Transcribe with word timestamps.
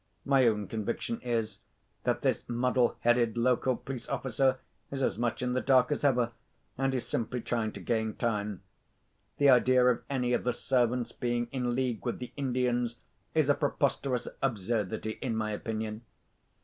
My 0.25 0.47
own 0.47 0.67
conviction 0.67 1.21
is, 1.21 1.59
that 2.05 2.23
this 2.23 2.49
muddle 2.49 2.95
headed 3.01 3.37
local 3.37 3.75
police 3.77 4.09
officer 4.09 4.57
is 4.89 5.03
as 5.03 5.19
much 5.19 5.43
in 5.43 5.53
the 5.53 5.61
dark 5.61 5.91
as 5.91 6.03
ever, 6.03 6.31
and 6.75 6.95
is 6.95 7.05
simply 7.05 7.39
trying 7.39 7.71
to 7.73 7.79
gain 7.79 8.15
time. 8.15 8.63
The 9.37 9.49
idea 9.51 9.85
of 9.85 10.03
any 10.09 10.33
of 10.33 10.43
the 10.43 10.53
servants 10.53 11.11
being 11.11 11.49
in 11.51 11.75
league 11.75 12.03
with 12.03 12.17
the 12.17 12.31
Indians 12.35 12.95
is 13.35 13.47
a 13.47 13.53
preposterous 13.53 14.27
absurdity, 14.41 15.19
in 15.21 15.35
my 15.35 15.51
opinion. 15.51 16.01